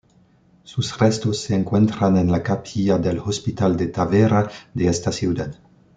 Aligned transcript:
Sus 0.63 0.97
restos 0.97 1.41
se 1.41 1.53
encuentran 1.53 2.17
en 2.17 2.31
la 2.31 2.41
capilla 2.41 2.97
del 2.97 3.19
Hospital 3.19 3.77
de 3.77 3.85
Tavera 3.85 4.49
de 4.73 4.87
esta 4.87 5.11
ciudad. 5.11 5.53